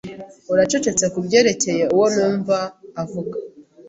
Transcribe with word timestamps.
Uracecetse 0.53 1.05
kubyerekeye 1.13 1.83
uwo 1.95 2.07
numva 2.15 2.57
avuga 3.03 3.35